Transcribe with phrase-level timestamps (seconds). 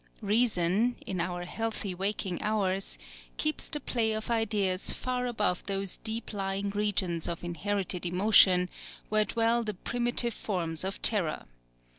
[0.23, 2.97] Reason, in our healthy waking hours,
[3.37, 8.67] keeps the play of ideas far above those deep lying regions of inherited emotion
[9.09, 11.45] where dwell the primitive forms of terror.